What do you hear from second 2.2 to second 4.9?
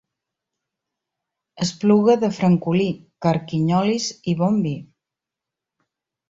de Francolí, carquinyolis i bon vi.